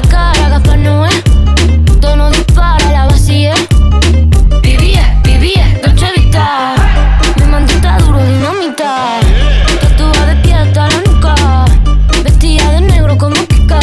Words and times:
La 0.00 0.08
cara, 0.08 0.48
gafas 0.48 0.78
no 0.78 1.04
es. 1.06 1.24
Tono 2.00 2.30
dispara, 2.30 2.88
la 2.92 3.06
vacía. 3.06 3.52
Vivía, 4.62 5.20
vivía, 5.24 5.66
Dolce 5.82 6.06
Vita. 6.14 6.76
Mi 7.36 7.46
mantita 7.46 7.98
duro, 7.98 8.22
dinamita. 8.24 9.18
Tatuada 9.80 10.26
de 10.26 10.36
pie 10.36 10.54
hasta 10.54 10.86
la 10.86 11.00
nuca. 11.04 11.34
Vestida 12.22 12.70
de 12.74 12.80
negro 12.82 13.18
como 13.18 13.34
Kika. 13.48 13.80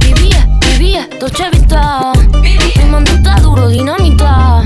Vivía, 0.00 0.46
vivía, 0.72 1.08
Dolce 1.18 1.48
Vita. 1.50 2.12
Mi 2.42 2.84
mantita 2.90 3.36
duro, 3.36 3.70
dinamita. 3.70 4.62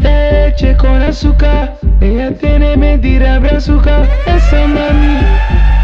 Leche 0.00 0.76
con 0.76 1.00
azúcar, 1.00 1.78
ella 2.00 2.36
tiene 2.36 2.76
mentira 2.76 3.38
brazuca. 3.38 4.02
Esa 4.26 4.66
mami. 4.66 5.73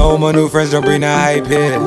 No, 0.00 0.16
my 0.16 0.32
new 0.32 0.48
friends 0.48 0.70
don't 0.70 0.82
bring 0.82 1.02
the 1.02 1.08
hype 1.08 1.46
here. 1.46 1.78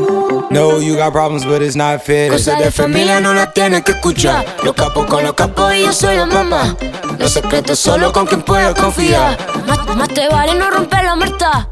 No, 0.52 0.78
you 0.78 0.96
got 0.96 1.14
problems, 1.14 1.46
but 1.46 1.64
it's 1.64 1.76
not 1.76 2.04
fair. 2.06 2.30
Cosa 2.30 2.56
de 2.58 2.70
familia 2.70 3.20
no 3.20 3.34
la 3.34 3.52
tienes 3.52 3.82
que 3.82 3.94
escuchar. 3.94 4.46
Los 4.64 4.76
capos 4.76 5.08
con 5.08 5.24
los 5.24 5.34
capos 5.34 5.74
y 5.74 5.82
yo 5.82 5.92
soy 5.92 6.18
la 6.18 6.28
mamá. 6.28 6.78
Los 7.18 7.32
secretos 7.32 7.80
solo 7.80 8.14
con 8.14 8.28
quien 8.28 8.44
puedas 8.44 8.76
confiar. 8.76 9.36
Más, 9.66 9.96
más 9.96 10.10
te 10.10 10.30
vale 10.30 10.54
no 10.54 10.70
romper 10.70 11.04
la 11.06 11.16
muerta. 11.16 11.68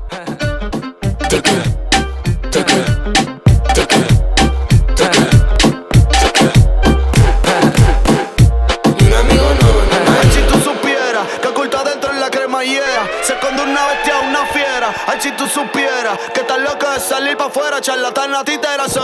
Charlatana, 17.82 18.44
titera, 18.44 18.88
se 18.88 19.00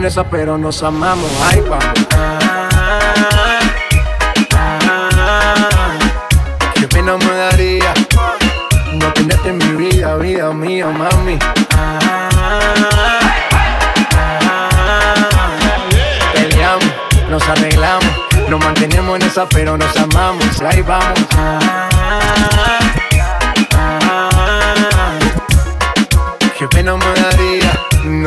Nos 0.00 0.16
mantenemos 0.16 0.22
en 0.22 0.22
esa, 0.22 0.30
pero 0.30 0.56
nos 0.56 0.82
amamos. 0.82 1.30
Ay, 1.42 1.60
vamos. 1.68 1.84
Ah, 2.14 2.68
ah, 4.54 4.78
pena 6.88 7.16
me 7.18 7.32
daría 7.34 7.92
no 8.94 9.12
tenerte 9.12 9.50
en 9.50 9.58
mi 9.58 9.88
vida, 9.88 10.16
vida 10.16 10.52
mía, 10.52 10.86
mami. 10.86 11.38
Ah, 11.72 12.28
nos 17.28 17.48
arreglamos. 17.48 18.10
Nos 18.48 18.60
mantenemos 18.60 19.16
en 19.16 19.26
esa, 19.26 19.46
pero 19.48 19.76
nos 19.76 19.94
amamos. 19.96 20.60
Ahí 20.62 20.80
vamos. 20.82 21.18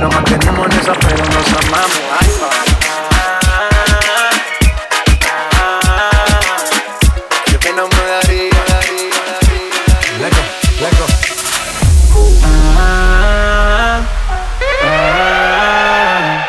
nos 0.00 0.14
mantenemos 0.14 0.66
en 0.66 0.72
esa, 0.80 0.92
pero 0.94 1.24
nos 1.24 1.46
amamos. 1.52 2.00
Ay, 2.18 2.28
Qué 7.44 7.58
pena 7.58 7.82
me 7.84 8.02
daría. 8.10 8.60
Leco, 10.18 10.42
leco. 10.80 11.04
Ah, 12.78 14.00
ah, 14.84 16.46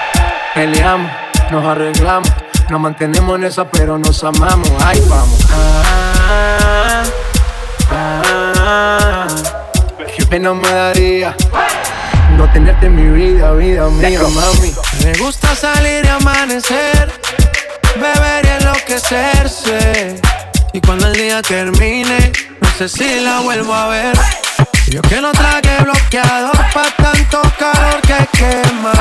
peleamos, 0.56 1.12
nos 1.52 1.66
arreglamos, 1.66 2.32
nos 2.70 2.80
mantenemos 2.80 3.36
en 3.38 3.44
esa, 3.44 3.70
pero 3.70 3.98
nos 3.98 4.24
amamos. 4.24 4.72
Ay, 4.86 5.02
vamos. 5.10 5.48
Ah, 5.52 7.04
ah, 7.92 9.28
qué 10.16 10.26
pena 10.26 10.54
me 10.54 10.72
daría 10.72 11.36
no 12.38 12.52
tenerte 12.52 12.88
en 12.88 12.96
mi 12.96 13.10
vida, 13.18 13.54
vida 13.54 13.88
mía, 13.90 14.20
mami. 14.22 14.74
Me 15.04 15.14
gusta 15.18 15.56
salir 15.56 16.06
y 16.06 16.08
amanecer, 16.08 17.12
beber 17.96 18.46
y 18.46 18.50
enloquecerse. 18.62 20.22
Y 20.74 20.82
cuando 20.82 21.08
el 21.08 21.14
día 21.14 21.42
termine, 21.42 22.32
no 22.62 22.70
sé 22.78 22.90
si 22.90 23.20
la 23.20 23.42
vuelvo 23.42 23.74
a 23.74 23.88
ver. 23.88 24.18
Yo 24.88 25.02
que 25.02 25.22
no 25.22 25.32
traje 25.32 25.84
bloqueador 25.84 26.58
pa' 26.74 26.92
tanto 26.98 27.42
calor 27.58 28.02
que 28.02 28.38
quema. 28.38 28.94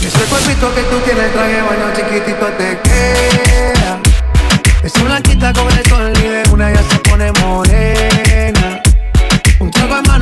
Ese 0.00 0.24
cuerpito 0.28 0.74
que 0.74 0.82
tú 0.82 0.98
tienes, 1.00 1.32
traje 1.32 1.62
baño 1.62 1.92
chiquitito 1.94 2.46
te 2.58 2.78
queda. 2.80 4.00
Es 4.82 4.94
una 4.96 5.20
quita 5.20 5.52
con 5.52 5.70
el 5.70 5.86
sol 5.86 6.12
y 6.18 6.28
de 6.28 6.42
una 6.50 6.72
ya 6.72 6.82
se 6.82 6.98
pone 6.98 7.30
morena. 7.40 8.82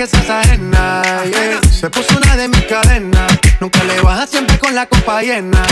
que 0.00 0.06
seas 0.06 0.30
ajena. 0.30 1.02
Se 1.70 1.90
puso 1.90 2.16
una 2.16 2.34
de 2.34 2.48
mis 2.48 2.62
cadenas. 2.62 3.38
Nunca 3.60 3.84
le 3.84 4.00
baja 4.00 4.26
siempre 4.26 4.58
con 4.58 4.74
la 4.74 4.86
copa 4.86 5.20
llena. 5.20 5.62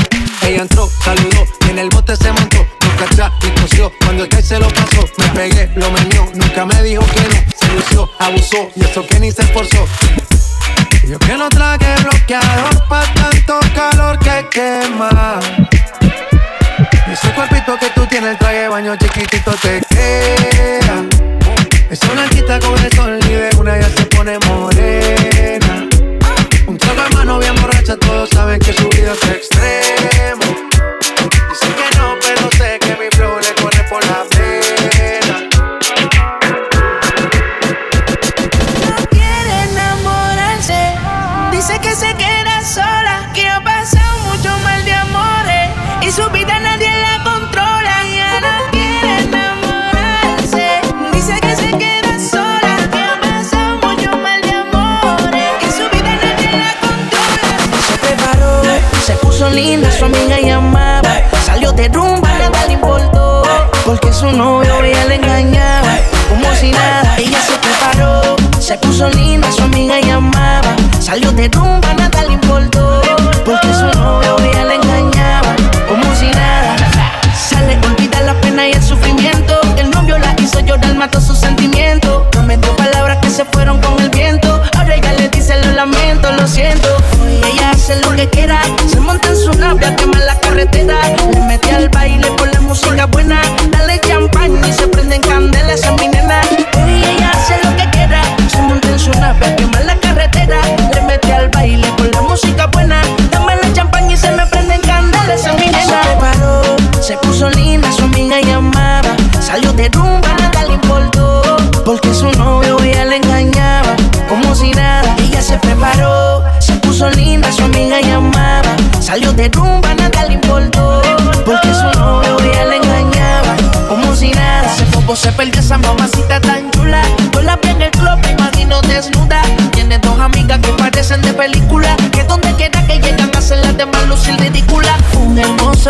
Ella 0.42 0.62
entró, 0.62 0.90
saludó 1.02 1.46
y 1.66 1.70
en 1.70 1.78
el 1.78 1.88
bote 1.88 2.14
se 2.14 2.30
montó. 2.30 2.58
Nunca 2.82 3.04
atrás 3.06 3.32
y 3.42 3.58
cosió. 3.58 3.90
Cuando 4.04 4.24
el 4.24 4.28
que 4.28 4.42
se 4.42 4.58
lo 4.58 4.68
pasó, 4.68 5.08
me 5.16 5.28
pegué, 5.28 5.70
lo 5.76 5.90
menió. 5.92 6.30
Nunca 6.34 6.66
me 6.66 6.82
dijo 6.82 7.02
que 7.06 7.20
no. 7.22 7.42
Se 7.58 7.72
lució, 7.72 8.10
abusó 8.18 8.70
y 8.76 8.84
eso 8.84 9.06
que 9.06 9.18
ni 9.18 9.32
se 9.32 9.40
esforzó. 9.40 9.86
Yo 11.08 11.18
que 11.20 11.34
no 11.34 11.48
traje 11.48 11.94
bloqueador 12.02 12.86
pa' 12.86 13.06
tanto 13.14 13.60
calor 13.74 14.18
que 14.18 14.46
quema. 14.50 15.40
Ese 17.10 17.32
cuerpito 17.32 17.78
que 17.78 17.88
tú 17.94 18.06
tienes, 18.08 18.32
el 18.32 18.38
traje 18.38 18.68
baño 18.68 18.94
chiquitito 18.96 19.52
te 19.62 19.80
queda. 19.88 21.17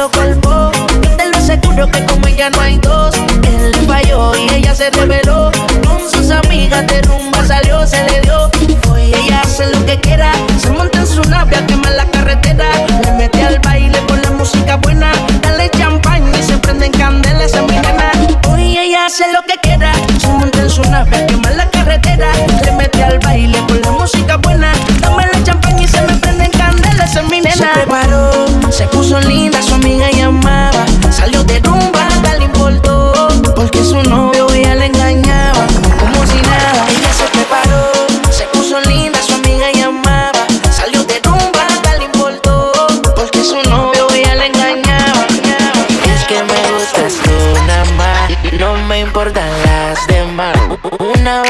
Hermoso 0.09 0.41
cuerpo, 0.41 0.71
te 1.17 1.29
lo 1.29 1.37
aseguro 1.37 1.87
que 1.89 2.05
como 2.07 2.27
ella 2.27 2.51
no 2.51 2.61
hay 2.61 2.79
dos. 2.79 3.15
Él 3.17 3.75
falló 3.87 4.35
y 4.37 4.51
ella 4.55 4.75
se 4.75 4.91
reveló. 4.91 5.51
Con 5.85 6.01
sus 6.11 6.31
amigas 6.31 6.87
de 6.87 7.03
rumba 7.03 7.45
salió, 7.47 7.87
se 7.87 8.03
le 8.05 8.21
dio. 8.21 8.51
Hoy 8.91 9.13
ella 9.15 9.41
hace 9.43 9.67
lo 9.67 9.85
que 9.87 9.99
quiera. 10.01 10.33
Se 10.61 10.71
monta 10.71 10.99
en 11.01 11.07
su 11.07 11.23
nave 11.25 11.57
a 11.57 11.67
quemar 11.67 11.95
la 11.95 12.07
carretera. 12.07 12.67
Le 13.05 13.13
mete 13.13 13.43
al 13.43 13.59
baile 13.61 14.01
por 14.03 14.19
la 14.23 14.31
música 14.33 14.77
buena. 14.77 15.13
Dale 15.43 15.71
champán 15.71 16.23
y 16.35 16.43
se 16.43 16.57
prenden 16.59 16.93
candelas 16.93 17.55
a 17.55 17.63
mi 17.63 17.75
nena. 17.75 18.13
Hoy 18.49 18.79
ella 18.79 19.07
hace 19.07 19.25
lo 19.33 19.43
que 19.43 19.55
quiera. 19.61 19.93
Se 20.21 20.29
monta 20.29 20.61
en 20.61 20.71
su 20.71 20.83
nave 20.83 21.28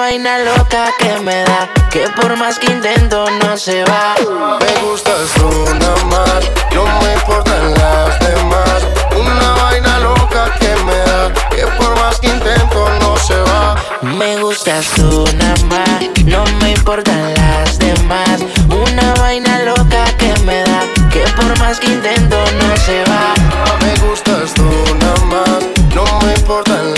vaina 0.09 0.39
loca 0.39 0.87
que 0.99 1.19
me 1.21 1.45
da, 1.45 1.69
que 1.91 2.09
por 2.17 2.35
más 2.39 2.59
que 2.59 2.73
intento 2.73 3.27
no 3.43 3.59
se 3.59 3.85
va. 3.85 4.15
Me 4.59 4.73
gustas 4.83 5.29
tú 5.35 5.51
nada 5.79 6.05
más, 6.05 6.51
no 6.75 6.85
me 7.03 7.13
importan 7.13 7.75
las 7.75 8.19
demás. 8.21 8.79
Una 9.21 9.53
vaina 9.63 9.99
loca 9.99 10.51
que 10.61 10.75
me 10.87 10.97
da, 11.09 11.31
que 11.51 11.67
por 11.77 11.95
más 12.01 12.19
que 12.21 12.29
intento 12.29 12.89
no 13.01 13.19
se 13.19 13.37
va. 13.51 13.77
Me 14.01 14.39
gustas 14.39 14.87
tú 14.97 15.27
nada 15.37 15.63
más, 15.73 16.01
no 16.25 16.43
me 16.63 16.71
importan 16.71 17.35
las 17.35 17.79
demás. 17.79 18.41
Una 18.71 19.13
vaina 19.21 19.59
loca 19.59 20.05
que 20.17 20.33
me 20.47 20.63
da, 20.63 20.81
que 21.13 21.25
por 21.37 21.59
más 21.59 21.79
que 21.79 21.89
intento 21.89 22.39
no 22.61 22.77
se 22.87 23.05
va. 23.11 23.35
Me 23.83 23.93
gustas 24.07 24.55
tú 24.55 24.71
nada 25.01 25.21
más, 25.27 25.59
no 25.95 26.05
me 26.25 26.33
importan 26.33 26.95
las 26.95 26.98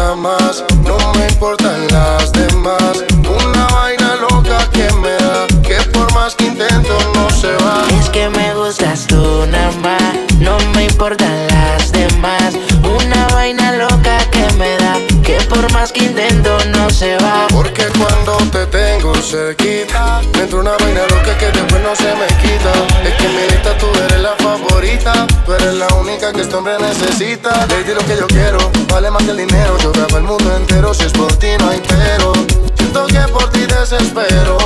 Tengo 19.31 19.45
cerquita, 19.45 20.21
me 20.33 20.43
entra 20.43 20.59
una 20.59 20.71
vaina 20.77 21.01
loca 21.07 21.37
que 21.37 21.45
después 21.51 21.81
no 21.81 21.95
se 21.95 22.13
me 22.15 22.27
quita. 22.41 22.71
Es 23.03 23.13
que 23.15 23.25
en 23.25 23.35
mi 23.35 23.41
lista 23.49 23.77
tú 23.77 23.87
eres 24.05 24.21
la 24.21 24.35
favorita, 24.37 25.27
tú 25.45 25.53
eres 25.53 25.73
la 25.75 25.87
única 25.95 26.31
que 26.33 26.41
este 26.41 26.55
hombre 26.55 26.77
necesita. 26.79 27.65
Lady 27.67 27.93
lo 27.93 28.05
que 28.05 28.17
yo 28.17 28.27
quiero, 28.27 28.59
vale 28.89 29.09
más 29.09 29.23
que 29.23 29.31
el 29.31 29.37
dinero. 29.37 29.77
Yo 29.79 29.91
grabo 29.91 30.17
el 30.17 30.23
mundo 30.23 30.55
entero, 30.55 30.93
si 30.93 31.05
es 31.05 31.13
por 31.13 31.33
ti 31.35 31.47
no 31.59 31.69
hay 31.69 31.81
pero. 31.87 32.33
Siento 32.75 33.07
que 33.07 33.19
por 33.31 33.49
ti 33.51 33.65
desespero, 33.65 34.57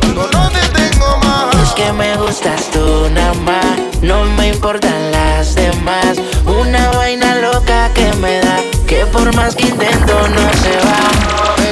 cuando 0.00 0.28
no 0.32 0.50
te 0.50 0.60
tengo 0.68 1.16
más. 1.18 1.54
Es 1.62 1.74
que 1.74 1.92
me 1.92 2.16
gustas 2.16 2.70
tú 2.72 3.08
nada 3.10 3.34
más, 3.34 3.78
no 4.02 4.24
me 4.24 4.48
importan 4.48 5.10
las 5.12 5.54
demás. 5.54 6.18
Una 6.46 6.90
vaina 6.90 7.36
loca 7.36 7.90
que 7.94 8.12
me 8.14 8.40
da, 8.40 8.58
que 8.86 9.06
por 9.06 9.34
más 9.34 9.54
que 9.56 9.64
intento 9.64 10.28
no 10.28 10.52
se 10.62 10.76
va. 10.86 11.63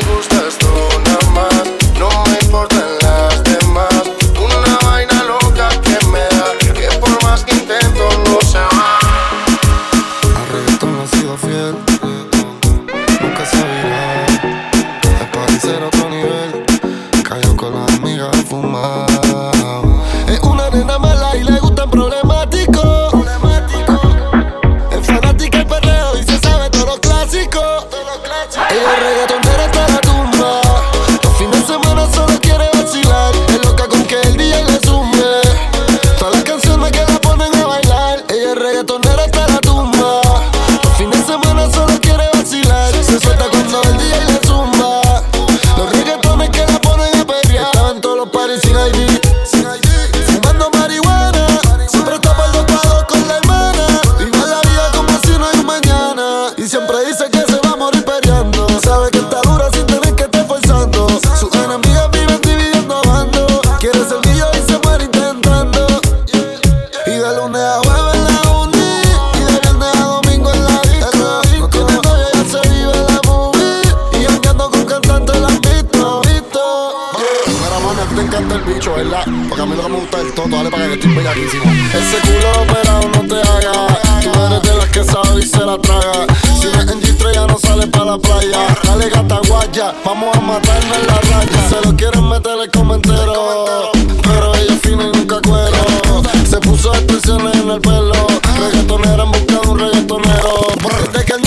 ¿Verdad? 79.03 79.25
Porque 79.49 79.63
a 79.63 79.67
mí 79.67 79.77
lo 79.77 79.89
me 79.89 79.97
gusta 79.97 80.19
es 80.19 80.27
el 80.27 80.33
toto, 80.33 80.49
dale 80.49 80.71
para 80.71 80.87
que 80.87 80.95
estoy 80.95 81.15
bellaquísimo. 81.15 81.65
Ese 81.65 82.19
culo 82.23 82.63
operado 82.63 83.09
no 83.09 83.29
te 83.29 83.41
haga. 83.41 84.01
Tú 84.23 84.31
eres 84.47 84.63
de 84.63 84.75
las 84.77 84.89
que 84.91 85.05
sabe 85.05 85.41
y 85.41 85.47
se 85.47 85.59
la 85.59 85.79
traga. 85.79 86.27
Si 86.61 86.67
ves 86.67 86.87
en 86.89 87.01
G3 87.01 87.35
ya 87.35 87.47
no 87.47 87.59
sale 87.59 87.87
para 87.89 88.05
la 88.05 88.19
playa. 88.19 88.59
Dale 88.85 89.09
gata 89.09 89.41
guaya, 89.49 89.95
vamos 90.05 90.37
a 90.37 90.41
matarnos 90.41 90.97
en 90.97 91.07
la 91.07 91.21
raya. 91.21 91.69
Se 91.69 91.87
lo 91.87 91.97
quieren 91.97 92.29
meter 92.29 92.59
el 92.63 92.71
comentero. 92.71 93.91
Pero 94.23 94.55
ella 94.55 94.75
es 94.75 94.81
fina 94.81 95.05
y 95.05 95.17
nunca 95.17 95.41
cuero. 95.41 96.23
Se 96.49 96.59
puso 96.59 96.95
expresiones 96.95 97.57
en 97.57 97.71
el 97.71 97.81
pelo. 97.81 98.27
Reggaetonera 98.61 99.25
en 99.25 99.33
busca 99.33 99.61
de 99.61 99.69
un 99.69 99.79
reggaetonero. 99.79 100.67
Desde 101.13 101.25
que 101.25 101.42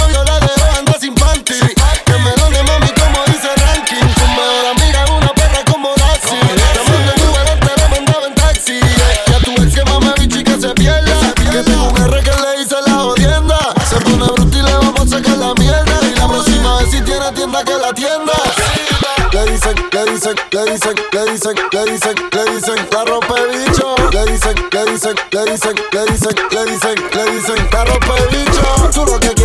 dicen, 19.73 19.89
le 19.91 20.11
dicen, 20.11 20.35
le 20.51 20.65
dicen, 20.71 20.95
le 21.11 21.25
dicen, 21.31 21.55
le 21.71 21.85
dicen, 21.85 22.15
le 22.31 22.45
dicen, 22.55 22.75
la 22.91 23.03
rompe 23.03 23.37
bicho. 23.51 23.95
Le 24.11 24.25
dicen, 24.25 24.55
le 24.71 24.85
dicen, 24.91 25.15
le 25.31 25.45
dicen, 25.45 25.75
le 25.91 26.05
dicen, 26.05 26.35
le 26.51 26.65
dicen, 26.65 26.95
le 27.13 27.31
dicen, 27.31 27.67
la 27.71 27.83
rompe 27.83 28.15
bicho. 28.31 29.44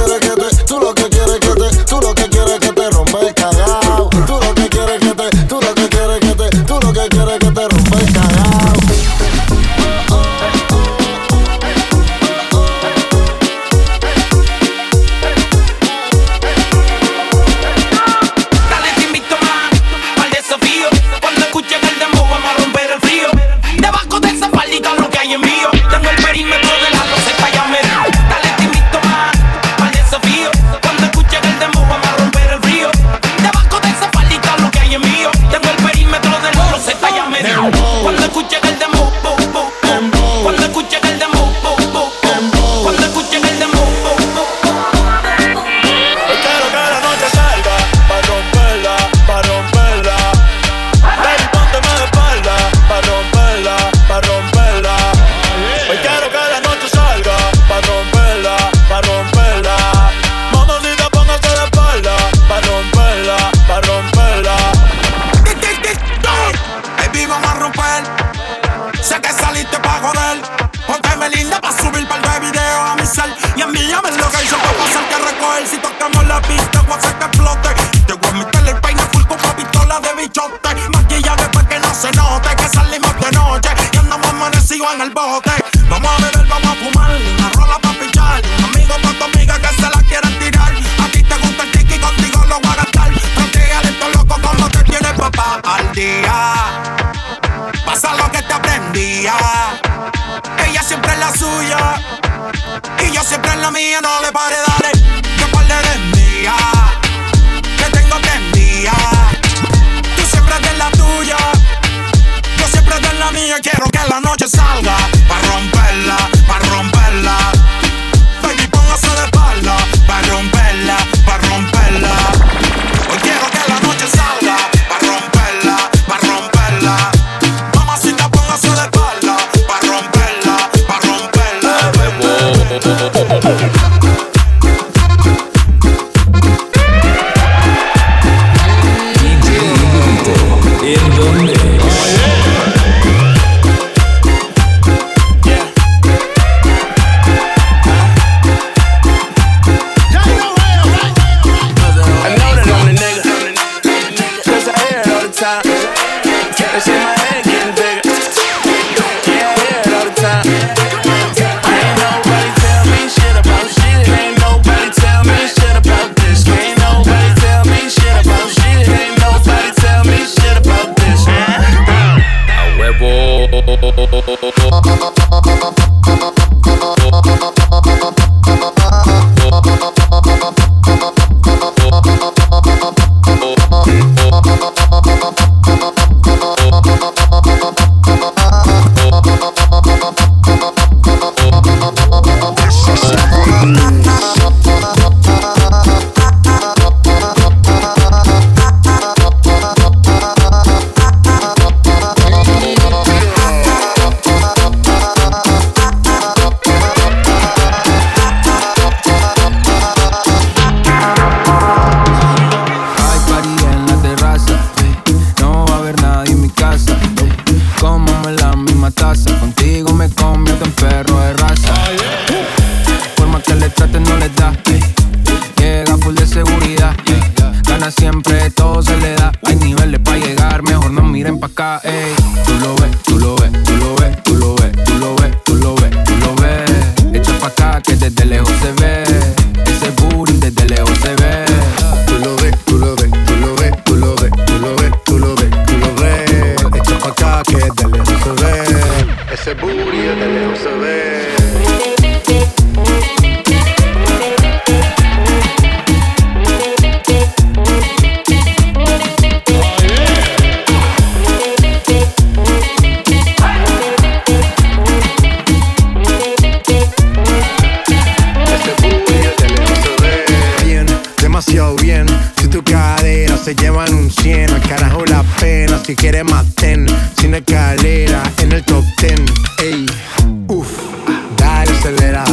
acelera. 281.80 282.25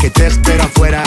Que 0.00 0.10
te 0.10 0.26
espero 0.26 0.64
afuera. 0.64 1.02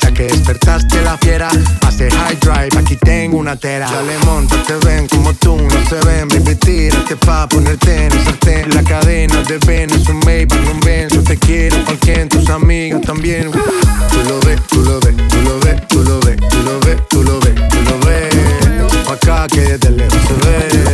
Ya 0.00 0.12
que 0.12 0.24
despertaste 0.24 1.02
la 1.02 1.16
fiera, 1.18 1.48
hace 1.86 2.10
high 2.10 2.36
drive, 2.40 2.78
aquí 2.78 2.96
tengo 2.96 3.38
una 3.38 3.56
tela. 3.56 3.90
Dale 3.90 4.18
monta, 4.24 4.56
te 4.66 4.74
ven 4.86 5.06
como 5.08 5.34
tú, 5.34 5.56
no 5.56 5.88
se 5.88 5.96
ven. 6.06 6.28
Baby, 6.28 6.54
tírate 6.56 7.16
pa' 7.16 7.46
ponerte 7.48 8.06
en 8.06 8.12
el 8.12 8.24
sartén. 8.24 8.74
La 8.74 8.82
cadena 8.82 9.42
de 9.42 9.58
Ben 9.66 9.90
es 9.90 10.08
un 10.08 10.18
Maybach, 10.20 10.72
un 10.72 10.80
ven. 10.80 11.08
Yo 11.10 11.22
te 11.22 11.36
quiero, 11.36 11.84
cualquier 11.84 12.28
tus 12.28 12.48
amigas 12.48 13.00
también. 13.02 13.50
Tú 13.50 14.18
lo 14.28 14.40
ves, 14.40 14.60
tú 14.68 14.82
lo 14.82 15.00
ves, 15.00 15.16
tú 15.28 15.40
lo 15.42 15.60
ves, 15.60 15.88
tú 15.88 16.02
lo 16.02 16.20
ves, 16.20 16.36
tú 16.48 16.62
lo 16.62 16.80
ves, 16.80 17.08
tú 17.08 17.22
lo 17.22 17.40
ves, 17.40 17.68
tú 17.68 17.78
lo 17.90 17.98
ves. 18.06 19.08
Acá 19.10 19.46
que 19.48 19.60
desde 19.60 19.90
lejos 19.90 20.20
se 20.26 20.34
ve. 20.48 20.93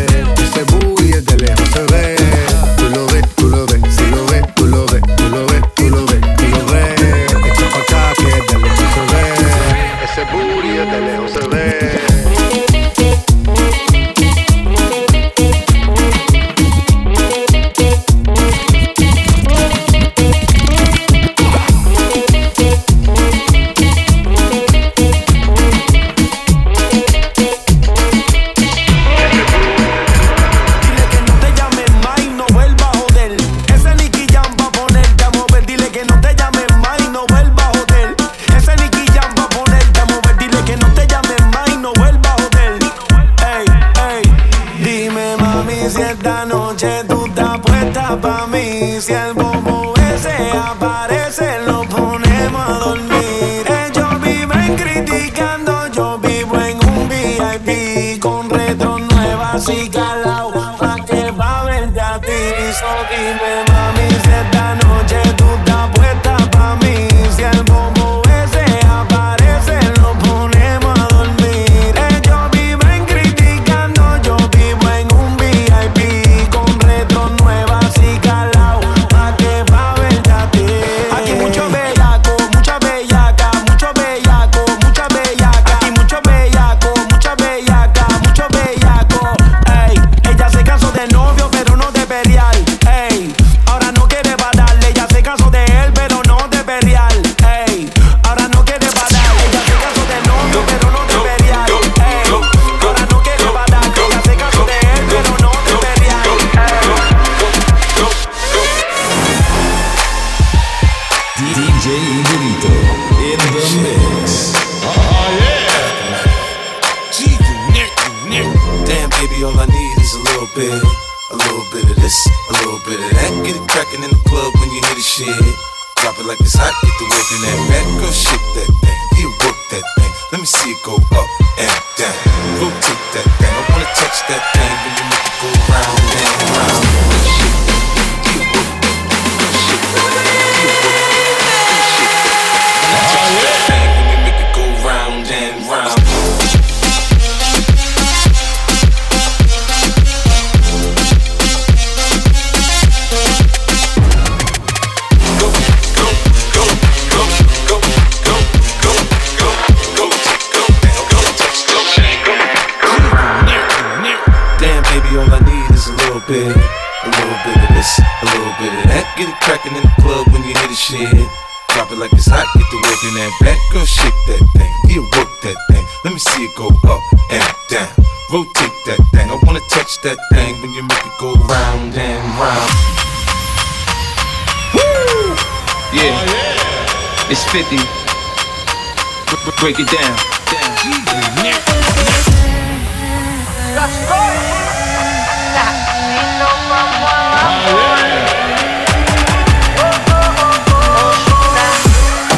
Break 189.61 189.79
it 189.79 189.87
down. 189.91 190.17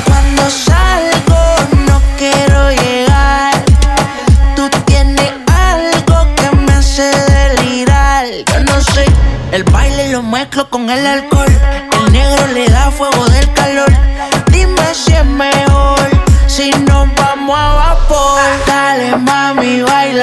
Cuando 0.04 0.50
salgo 0.50 1.44
no 1.86 2.02
quiero 2.18 2.70
llegar. 2.70 3.54
Tú 4.56 4.68
tienes 4.86 5.32
algo 5.46 6.34
que 6.34 6.56
me 6.56 6.72
hace 6.72 7.04
delirar. 7.04 8.26
Yo 8.52 8.60
no 8.64 8.80
sé, 8.80 9.06
el 9.52 9.62
baile 9.64 10.08
lo 10.10 10.22
mezclo 10.24 10.68
con 10.68 10.90
el 10.90 11.06
alcohol. 11.06 11.81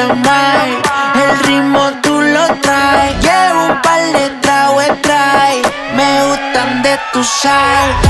El 0.09 1.39
ritmo 1.45 1.91
tú 2.01 2.19
lo 2.19 2.47
traes. 2.61 3.15
Llevo 3.21 3.65
un 3.67 3.81
par 3.81 4.01
de 4.11 4.29
tragos 4.41 5.01
trae. 5.03 5.61
Me 5.95 6.23
gustan 6.25 6.81
de 6.81 6.99
tu 7.13 7.23
sal. 7.23 8.08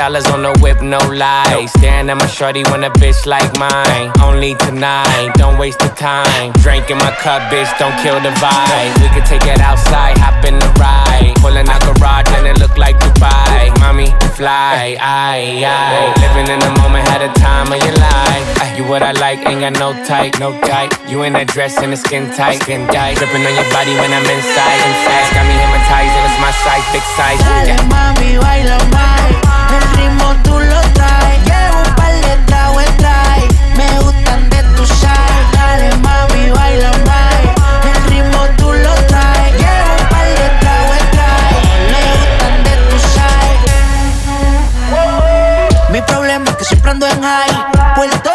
Dollars 0.00 0.24
on 0.32 0.40
the 0.40 0.52
whip, 0.64 0.80
no 0.80 0.96
lies. 1.12 1.68
Staring 1.76 2.08
at 2.08 2.16
my 2.16 2.26
shorty 2.26 2.64
when 2.72 2.84
a 2.84 2.90
bitch 2.96 3.26
like 3.26 3.44
mine. 3.60 4.08
Only 4.24 4.56
tonight, 4.56 5.28
don't 5.36 5.58
waste 5.58 5.80
the 5.80 5.92
time. 5.92 6.56
Drink 6.64 6.88
in 6.88 6.96
my 6.96 7.12
cup, 7.20 7.52
bitch, 7.52 7.68
don't 7.76 7.92
kill 8.00 8.16
the 8.16 8.32
vibe. 8.40 8.92
We 8.96 9.12
could 9.12 9.28
take 9.28 9.44
it 9.44 9.60
outside, 9.60 10.16
hop 10.16 10.40
in 10.48 10.56
the 10.56 10.70
ride. 10.80 11.36
Pulling 11.44 11.68
out 11.68 11.84
garage 11.84 12.32
and 12.32 12.48
it 12.48 12.56
look 12.56 12.78
like 12.80 12.96
Dubai. 12.96 13.68
Mommy, 13.80 14.08
fly, 14.40 14.96
aye, 14.96 15.60
aye. 15.68 16.16
Living 16.24 16.48
in 16.48 16.60
the 16.64 16.72
moment, 16.80 17.04
had 17.12 17.20
a 17.20 17.28
time 17.36 17.68
of 17.68 17.76
your 17.84 17.92
life. 18.00 18.46
Ay, 18.64 18.72
You 18.80 18.88
what 18.88 19.02
I 19.02 19.12
like, 19.12 19.44
ain't 19.44 19.60
got 19.60 19.76
no 19.76 19.92
type, 20.08 20.40
no 20.40 20.56
type. 20.64 20.96
You 21.12 21.24
in 21.28 21.34
that 21.34 21.48
dress 21.52 21.76
and 21.76 21.92
the 21.92 22.00
skin 22.00 22.32
tight, 22.32 22.64
skin 22.64 22.88
tight. 22.88 23.20
Dripping 23.20 23.44
on 23.44 23.52
your 23.52 23.68
body 23.68 23.92
when 24.00 24.08
I'm 24.16 24.24
inside, 24.24 24.80
inside. 24.80 25.28
Got 25.36 25.44
me 25.44 25.54
hypnotized 25.60 26.14
and 26.16 26.24
it's 26.24 26.40
my 26.40 26.52
size, 26.64 26.86
big 26.88 27.04
size. 27.20 27.40
Yeah. 27.44 27.76
Dale 27.76 27.84
mami, 27.92 28.30
baila 28.40 28.78
más. 28.96 29.49
El 29.76 29.84
ritmo 29.98 30.26
tú 30.42 30.58
lo 30.58 30.80
traes. 30.96 31.38
Llevo 31.44 31.78
un 31.86 31.94
par 31.94 32.12
de 32.12 32.36
tragos 32.46 32.84
trae. 32.98 33.48
Me 33.76 33.88
gustan 34.00 34.50
de 34.50 34.62
tu 34.74 34.86
sal. 34.86 35.32
Dale 35.52 35.94
mami, 35.96 36.50
baila 36.50 36.92
más. 37.06 37.40
El 37.90 37.98
ritmo 38.10 38.40
tú 38.56 38.72
lo 38.72 38.94
traes. 39.10 39.52
Llevo 39.62 39.92
un 40.00 40.06
par 40.08 40.26
de 40.40 40.48
tragos 40.60 41.04
trae. 41.16 41.56
Me 41.92 42.02
gustan 42.18 42.54
de 42.66 42.74
tu 42.88 42.96
sal. 43.14 43.48
Mi 45.92 46.00
problema 46.02 46.50
es 46.50 46.56
que 46.56 46.64
siempre 46.64 46.90
ando 46.90 47.06
en 47.06 47.22
high. 47.22 47.56
Puerto 47.94 48.30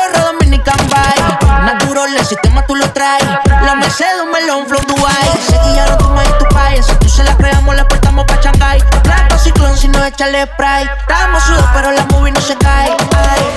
El 2.04 2.26
sistema 2.26 2.62
tú 2.68 2.76
lo 2.76 2.92
traes. 2.92 3.24
La 3.64 3.74
Mercedes, 3.76 4.22
un 4.22 4.30
melón, 4.30 4.68
flow 4.68 4.82
Dubai. 4.86 5.30
Seguilla 5.48 5.88
lo 5.88 5.98
toma 5.98 6.24
en 6.26 6.38
tu 6.38 6.46
país. 6.54 6.86
Si 6.86 6.94
tú 6.96 7.08
se 7.08 7.24
la 7.24 7.38
creamos, 7.38 7.74
la 7.74 7.88
portamos 7.88 8.26
pa' 8.26 8.36
Shanghai. 8.42 8.84
Plato 9.02 9.40
ciclón, 9.40 9.78
si 9.78 9.88
no 9.88 10.04
echarle 10.04 10.44
spray. 10.44 10.86
Estamos 11.00 11.42
sudados, 11.44 11.70
pero 11.74 11.92
la 11.94 12.06
movie 12.08 12.34
no 12.34 12.42
se 12.42 12.58
cae. 12.58 12.92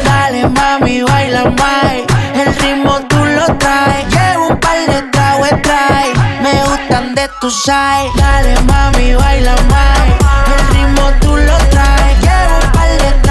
Dale 0.05 0.49
mami, 0.51 1.03
baila 1.03 1.51
más. 1.51 1.93
El 2.33 2.55
ritmo 2.55 3.01
tú 3.09 3.17
lo 3.17 3.45
traes. 3.59 4.07
Llevo 4.09 4.49
un 4.51 4.61
par 4.61 4.79
de 4.87 5.03
tragos 5.11 5.49
trae. 5.63 6.13
Me 6.41 6.63
gustan 6.63 7.17
de 7.17 7.29
tu 7.41 7.51
side. 7.51 8.11
Dale 8.15 8.55
mami, 8.63 9.15
baila 9.15 9.57
más. 9.69 9.99
El 10.47 10.77
ritmo 10.77 11.11
tú 11.21 11.37
lo 11.37 11.59
traes. 11.71 12.21
Llevo 12.21 12.55
un 12.65 12.73
par 12.73 12.89
de 12.89 13.28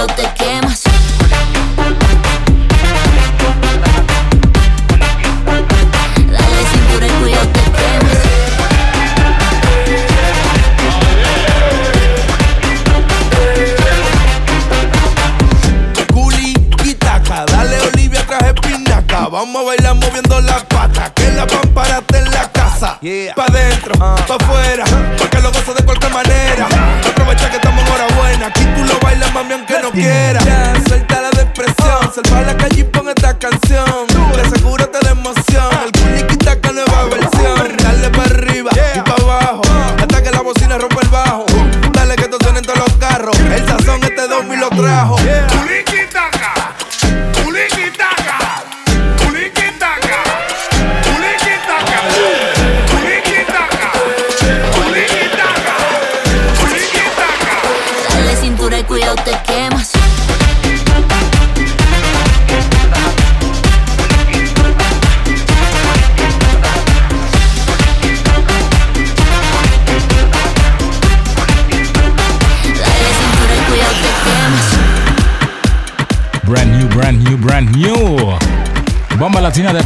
out 0.00 0.16
the 0.16 0.39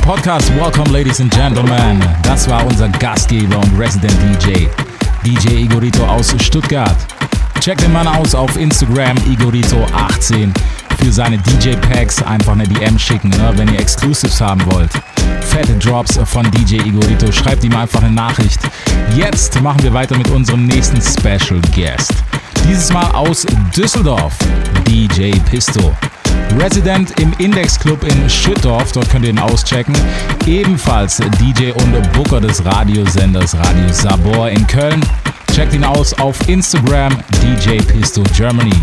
Podcast. 0.04 0.54
Welcome, 0.54 0.92
Ladies 0.92 1.18
and 1.18 1.32
Gentlemen. 1.32 1.98
Das 2.22 2.46
war 2.46 2.66
unser 2.66 2.90
Gastgeber 2.90 3.58
und 3.58 3.78
Resident 3.78 4.14
DJ, 4.22 4.66
DJ 5.24 5.64
Igorito 5.64 6.04
aus 6.04 6.34
Stuttgart. 6.42 6.94
Check 7.60 7.78
den 7.78 7.90
Mann 7.90 8.06
aus 8.06 8.34
auf 8.34 8.54
Instagram, 8.58 9.16
Igorito18, 9.18 10.52
für 10.98 11.10
seine 11.10 11.38
DJ-Packs 11.38 12.22
einfach 12.22 12.52
eine 12.52 12.68
DM 12.68 12.98
schicken, 12.98 13.30
ne, 13.30 13.52
wenn 13.56 13.72
ihr 13.72 13.80
Exclusives 13.80 14.42
haben 14.42 14.60
wollt. 14.66 14.90
Fette 15.40 15.72
Drops 15.78 16.18
von 16.26 16.50
DJ 16.50 16.86
Igorito, 16.86 17.32
schreibt 17.32 17.64
ihm 17.64 17.74
einfach 17.74 18.02
eine 18.02 18.12
Nachricht. 18.12 18.60
Jetzt 19.16 19.58
machen 19.62 19.82
wir 19.82 19.94
weiter 19.94 20.18
mit 20.18 20.28
unserem 20.28 20.66
nächsten 20.66 21.00
Special 21.00 21.62
Guest. 21.74 22.12
Dieses 22.68 22.92
Mal 22.92 23.10
aus 23.12 23.46
Düsseldorf, 23.74 24.36
DJ 24.86 25.30
Pisto. 25.50 25.94
Resident 26.58 27.18
im 27.20 27.32
Index 27.38 27.78
Club 27.78 28.02
in 28.04 28.30
Schüttorf, 28.30 28.92
dort 28.92 29.08
könnt 29.10 29.24
ihr 29.24 29.30
ihn 29.30 29.38
auschecken. 29.38 29.94
Ebenfalls 30.46 31.18
DJ 31.40 31.72
und 31.72 32.12
Booker 32.12 32.40
des 32.40 32.64
Radiosenders 32.64 33.56
Radio 33.56 33.92
Sabor 33.92 34.48
in 34.50 34.66
Köln. 34.66 35.00
Checkt 35.54 35.74
ihn 35.74 35.84
aus 35.84 36.14
auf 36.14 36.36
Instagram 36.48 37.16
DJ 37.42 37.78
Pistol 37.78 38.24
Germany. 38.36 38.74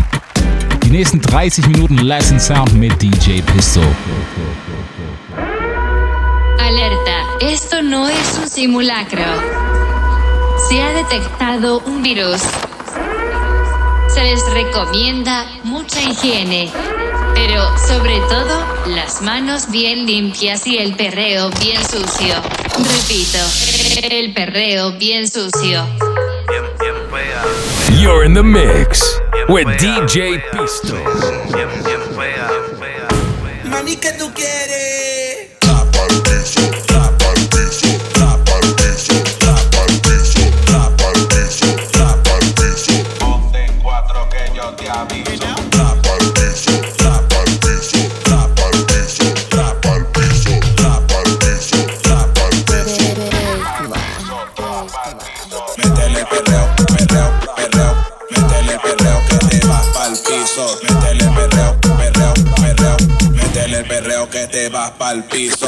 Die 0.84 0.90
nächsten 0.90 1.20
30 1.20 1.66
Minuten 1.68 1.98
Lesson 1.98 2.38
Sound 2.38 2.74
mit 2.74 3.00
DJ 3.00 3.40
Pistol. 3.54 3.84
Alerta, 6.58 7.52
esto 7.52 7.82
no 7.82 8.06
es 8.06 8.38
un 8.42 8.48
simulacro. 8.48 9.72
se 10.72 10.80
ha 10.80 10.92
detectado 10.92 11.82
un 11.86 12.02
virus. 12.02 12.40
Se 14.08 14.22
les 14.22 14.42
recomienda 14.52 15.44
mucha 15.64 16.00
higiene. 16.00 16.70
Pero, 17.34 17.78
sobre 17.78 18.18
todo, 18.28 18.64
las 18.86 19.22
manos 19.22 19.70
bien 19.70 20.06
limpias 20.06 20.66
y 20.66 20.78
el 20.78 20.94
perreo 20.94 21.50
bien 21.60 21.82
sucio. 21.82 22.34
Repito, 22.78 23.38
el 24.10 24.32
perreo 24.32 24.92
bien 24.92 25.28
sucio. 25.28 25.86
You're 28.00 28.24
in 28.24 28.34
the 28.34 28.42
mix 28.42 29.20
with 29.48 29.66
DJ 29.78 30.42
Pisto. 30.52 30.96
Mami, 33.64 33.96
que 33.96 34.12
tú 34.12 34.30
quieres? 34.34 34.61
al 65.12 65.24
piso. 65.24 65.61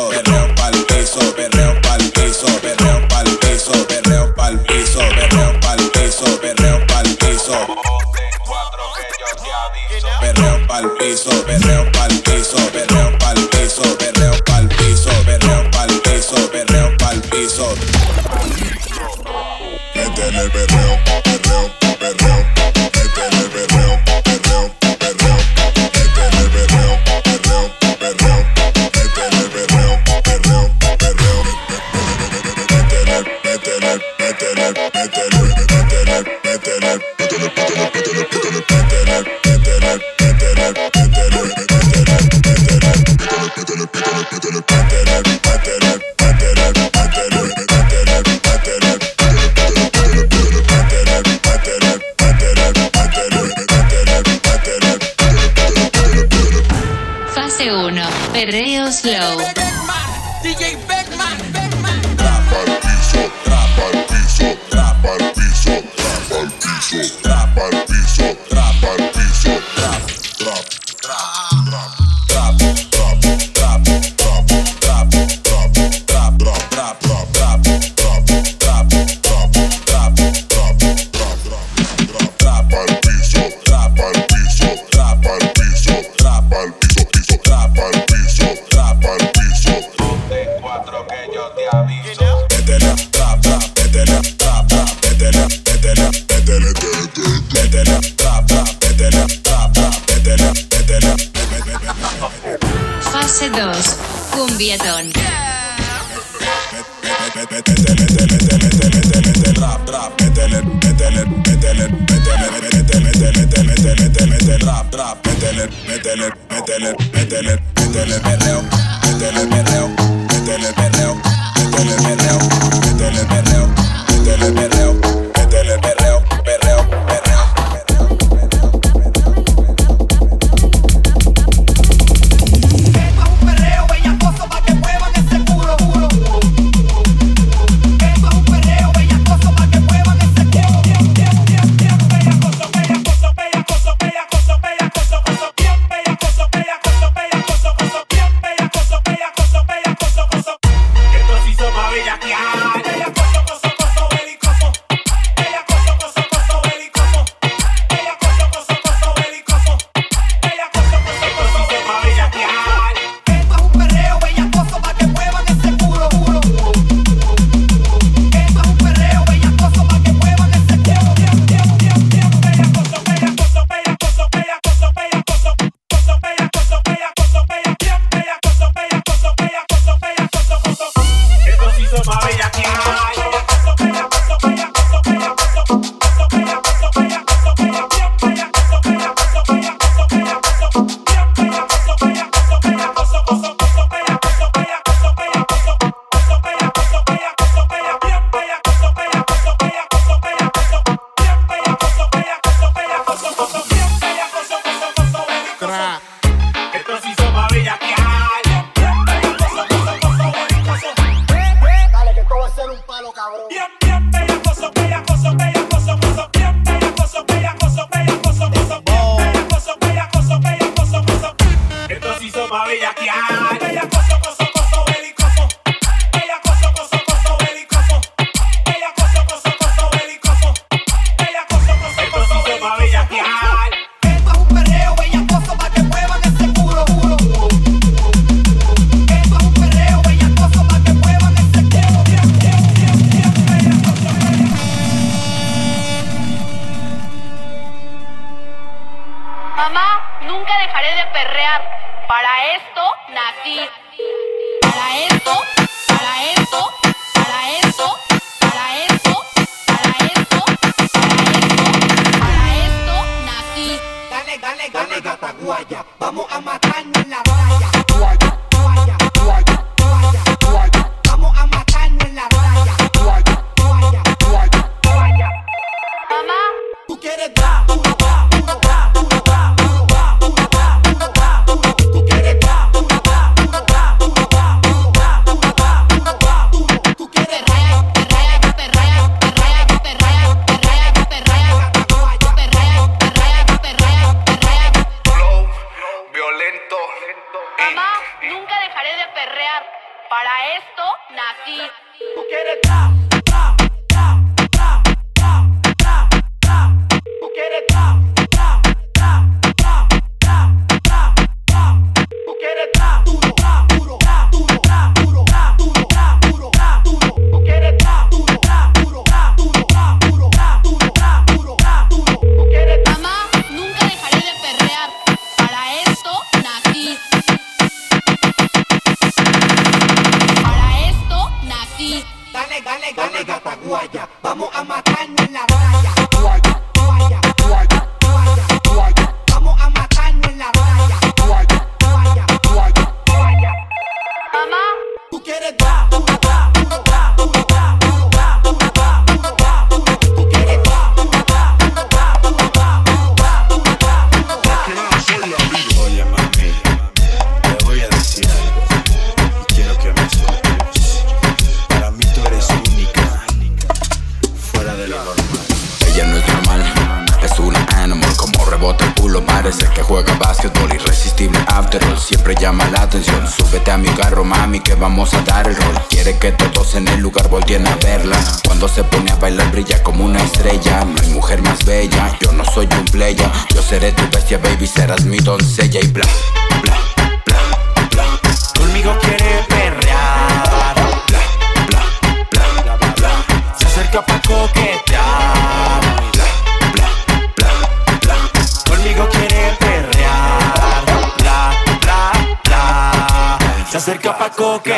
Show. 59.05 59.64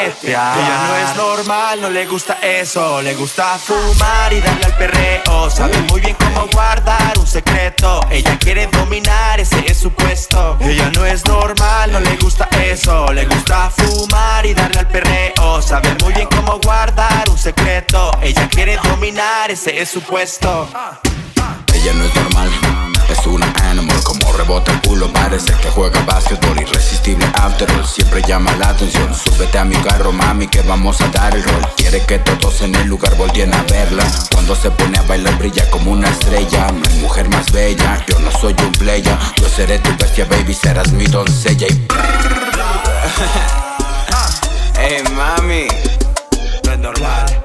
Ella 0.05 0.87
no 0.89 0.97
es 0.97 1.17
normal, 1.17 1.81
no 1.81 1.91
le 1.91 2.07
gusta 2.07 2.39
eso. 2.43 3.01
Le 3.03 3.15
gusta 3.15 3.59
fumar 3.59 4.33
y 4.33 4.41
darle 4.41 4.65
al 4.65 4.77
perreo. 4.77 5.51
Sabe 5.51 5.81
muy 5.89 6.01
bien 6.01 6.17
cómo 6.19 6.47
guardar 6.53 7.19
un 7.19 7.27
secreto. 7.27 8.01
Ella 8.11 8.39
quiere 8.39 8.67
dominar, 8.67 9.41
ese 9.41 9.65
es 9.67 9.79
su 9.79 9.91
puesto. 9.91 10.57
Ella 10.61 10.91
no 10.95 11.05
es 11.07 11.25
normal, 11.27 11.93
no 11.93 12.01
le 12.01 12.17
gusta 12.17 12.49
eso. 12.65 13.13
Le 13.13 13.27
gusta 13.27 13.71
fumar 13.71 14.45
y 14.45 14.55
darle 14.55 14.81
al 14.81 14.89
perreo. 14.89 15.63
Sabe 15.63 15.95
muy 16.03 16.13
bien 16.13 16.29
cómo 16.35 16.59
guardar 16.63 17.29
un 17.31 17.39
secreto. 17.39 18.11
Ella 18.21 18.49
quiere 18.49 18.77
dominar, 18.77 19.51
ese 19.51 19.81
es 19.81 19.91
su 19.91 20.01
puesto. 20.03 20.69
Ella 21.75 21.93
no 21.95 22.05
es 22.05 22.15
normal, 22.15 22.51
es 23.09 23.27
una 23.27 23.47
animal 23.65 24.03
Como 24.03 24.33
rebota 24.33 24.73
el 24.73 24.81
culo, 24.83 25.11
parece 25.13 25.53
que 25.55 25.71
juega 25.71 26.01
básquetbol 26.05 26.61
Irresistible 26.61 27.25
after 27.35 27.71
all, 27.73 27.87
siempre 27.87 28.23
llama 28.23 28.55
la 28.57 28.71
atención. 28.71 29.15
Súbete 29.15 29.59
a 29.59 29.65
mi 29.65 29.77
carro, 29.77 30.13
mami, 30.13 30.49
que 30.49 30.63
vamos 30.63 31.01
a 31.01 31.09
dar 31.09 31.35
el 31.35 31.43
rol. 31.45 31.69
Quiere 31.77 32.05
que 32.05 32.19
todos 32.19 32.61
en 32.63 32.75
el 32.75 32.89
lugar 32.89 33.15
volteen 33.17 33.55
a 33.55 33.63
verla. 33.63 34.05
Cuando 34.33 34.57
se 34.57 34.71
pone 34.71 34.99
a 34.99 35.03
bailar 35.03 35.39
brilla 35.39 35.69
como 35.71 35.93
una 35.93 36.09
estrella. 36.09 36.73
No 36.73 36.83
hay 36.89 36.99
mujer 37.01 37.29
más 37.29 37.51
bella, 37.53 38.05
yo 38.09 38.19
no 38.21 38.31
soy 38.33 38.55
un 38.59 38.73
playa 38.73 39.19
Yo 39.41 39.49
seré 39.49 39.79
tu 39.79 39.91
bestia, 39.97 40.25
baby, 40.27 40.55
serás 40.55 40.93
mi 40.93 41.07
doncella 41.07 41.67
y 41.69 41.87
Hey 44.79 45.03
mami, 45.15 45.69
No 46.65 46.73
es 46.73 46.79
normal. 46.79 47.36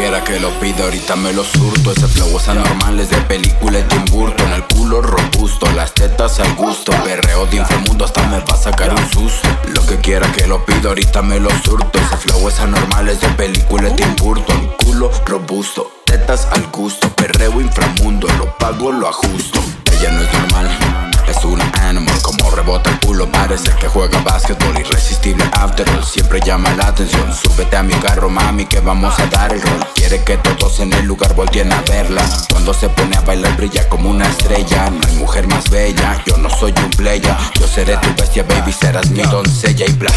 Lo 0.00 0.06
que 0.06 0.12
quiera 0.12 0.24
que 0.24 0.40
lo 0.40 0.60
pida, 0.60 0.84
ahorita 0.84 1.16
me 1.16 1.30
lo 1.34 1.44
surto. 1.44 1.92
Ese 1.92 2.08
flow 2.08 2.38
es 2.38 2.48
anormal, 2.48 2.98
es 3.00 3.10
de 3.10 3.18
película 3.18 3.78
de 3.78 3.82
Tim 3.82 4.04
Burton. 4.06 4.50
El 4.50 4.64
culo 4.64 5.02
robusto, 5.02 5.70
las 5.72 5.92
tetas 5.92 6.40
al 6.40 6.54
gusto. 6.54 6.90
Perreo 7.04 7.44
de 7.44 7.58
inframundo, 7.58 8.06
hasta 8.06 8.22
me 8.28 8.38
va 8.38 8.54
a 8.54 8.56
sacar 8.56 8.94
un 8.94 9.10
susto. 9.10 9.46
Lo 9.74 9.84
que 9.84 9.98
quiera 9.98 10.32
que 10.32 10.46
lo 10.46 10.64
pida, 10.64 10.88
ahorita 10.88 11.20
me 11.20 11.38
lo 11.38 11.50
surto. 11.62 11.98
Ese 11.98 12.16
flow 12.16 12.48
es 12.48 12.58
anormal, 12.60 13.10
es 13.10 13.20
de 13.20 13.28
película 13.28 13.90
de 13.90 13.90
Tim 13.90 14.16
Burton. 14.16 14.70
Culo 14.82 15.10
robusto, 15.26 15.92
tetas 16.06 16.48
al 16.50 16.66
gusto. 16.68 17.10
Perreo 17.10 17.60
inframundo, 17.60 18.26
lo 18.38 18.56
pago, 18.56 18.90
lo 18.92 19.06
ajusto. 19.06 19.60
Ella 19.92 20.12
no 20.12 20.22
es 20.22 20.32
normal, 20.32 21.09
es 21.42 21.80
animal 21.80 22.20
Como 22.22 22.50
rebota 22.50 22.90
el 22.90 23.00
culo, 23.00 23.30
parece 23.30 23.70
que 23.76 23.88
juega 23.88 24.20
básquetbol 24.20 24.78
Irresistible 24.78 25.44
after 25.52 25.88
all, 25.90 26.04
siempre 26.04 26.40
llama 26.44 26.70
la 26.76 26.88
atención 26.88 27.34
Súbete 27.34 27.76
a 27.76 27.82
mi 27.82 27.94
carro, 27.94 28.28
mami, 28.28 28.66
que 28.66 28.80
vamos 28.80 29.18
a 29.18 29.26
dar 29.26 29.52
el 29.52 29.62
rol 29.62 29.86
Quiere 29.94 30.22
que 30.22 30.36
todos 30.38 30.80
en 30.80 30.92
el 30.92 31.06
lugar 31.06 31.34
volteen 31.34 31.72
a 31.72 31.80
verla 31.82 32.22
Cuando 32.50 32.74
se 32.74 32.88
pone 32.90 33.16
a 33.16 33.20
bailar 33.22 33.56
brilla 33.56 33.88
como 33.88 34.10
una 34.10 34.26
estrella 34.28 34.90
No 34.90 35.00
hay 35.06 35.16
mujer 35.16 35.46
más 35.48 35.70
bella, 35.70 36.22
yo 36.26 36.36
no 36.36 36.50
soy 36.50 36.74
un 36.76 36.90
playa 36.90 37.36
Yo 37.58 37.66
seré 37.66 37.96
tu 37.96 38.08
bestia, 38.16 38.44
baby, 38.44 38.72
serás 38.72 39.10
mi 39.10 39.22
doncella 39.22 39.86
y 39.86 39.92
bla, 39.92 40.12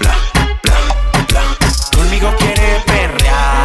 bla, 0.00 0.16
bla, 0.62 1.24
bla 1.28 1.42
Conmigo 1.94 2.32
quiere 2.38 2.82
perrear. 2.86 3.61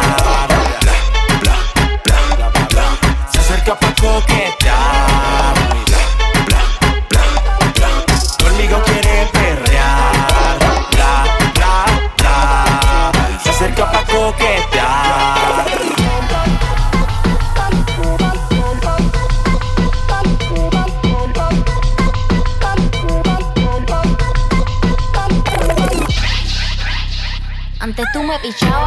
Antes 28.48 28.60
tú 28.60 28.77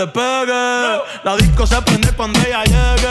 le 0.00 0.06
pegue. 0.06 1.02
La 1.24 1.36
disco 1.36 1.66
se 1.66 1.80
prende 1.82 2.08
cuando 2.12 2.38
ella 2.40 2.64
llegue. 2.64 3.10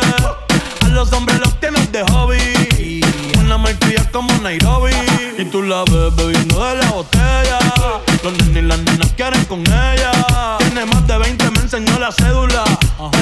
A 0.84 0.88
los 0.88 1.12
hombres 1.14 1.40
los 1.40 1.54
tienes 1.60 1.92
de 1.92 2.02
hobby. 2.12 3.02
Una 3.40 3.58
malcria 3.60 4.10
como 4.12 4.34
Nairobi. 4.42 4.92
Y 5.38 5.46
tú 5.46 5.62
la 5.62 5.84
ves 5.84 6.16
bebiendo 6.16 6.66
de 6.66 6.76
la 6.78 6.90
botella. 6.92 7.60
Los 8.24 8.34
nenes 8.34 8.64
y 8.64 8.66
las 8.66 8.80
nenas 8.80 9.14
quieren 9.16 9.46
con 9.46 9.62
ella. 9.62 10.12
Tiene 10.58 10.86
más 10.86 11.06
de 11.06 11.18
20, 11.18 11.52
me 11.52 11.60
enseñó 11.60 12.00
la 12.00 12.12
cédula. 12.12 12.64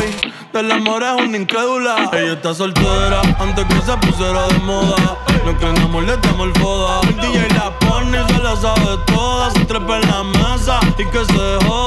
Ey, 0.02 0.32
del 0.54 0.72
amor 0.72 1.04
es 1.04 1.26
una 1.26 1.38
incrédula. 1.38 2.10
Ella 2.14 2.34
está 2.34 2.54
soltera 2.54 3.22
antes 3.38 3.66
que 3.66 3.82
se 3.82 3.98
pusiera 3.98 4.48
de 4.48 4.60
moda. 4.60 5.18
No 5.46 5.58
creen 5.58 5.78
amor, 5.80 6.04
le 6.04 6.16
damos 6.18 6.48
el 6.48 6.54
foda. 6.62 7.02
El 7.02 7.18
DJ 7.18 7.50
la 7.54 7.78
pone 7.80 8.18
y 8.18 8.34
se 8.34 8.40
la 8.42 8.56
sabe 8.56 8.98
toda. 9.08 9.52
Se 9.52 9.66
trepa 9.66 9.98
en 10.00 10.10
la 10.10 10.24
mesa 10.24 10.80
y 10.98 11.06
que 11.06 11.26
se 11.26 11.66
joda. 11.66 11.87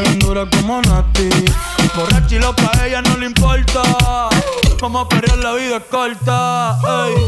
en 0.00 0.18
dura 0.18 0.46
como 0.50 0.80
Nati. 0.82 1.28
Borracha 1.94 2.34
y 2.34 2.38
loca, 2.38 2.70
a 2.78 2.86
ella 2.86 3.02
no 3.02 3.16
le 3.16 3.26
importa. 3.26 3.82
Vamos 4.80 5.06
a 5.06 5.08
perrear, 5.08 5.38
la 5.38 5.52
vida 5.52 5.76
es 5.76 5.82
corta. 5.84 6.78
ey. 7.06 7.26